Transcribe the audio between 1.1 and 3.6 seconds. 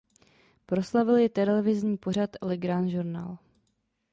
ji televizní pořad "Le Grand Journal".